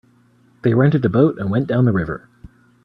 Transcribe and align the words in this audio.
They 0.63 0.73
rented 0.73 1.05
a 1.05 1.09
boat 1.09 1.37
and 1.37 1.51
went 1.51 1.67
down 1.67 1.85
the 1.85 1.91
river. 1.91 2.27